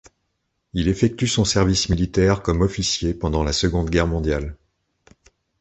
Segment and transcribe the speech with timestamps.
[0.73, 4.57] Il effectue son service militaire comme officier pendant la Seconde Guerre mondiale.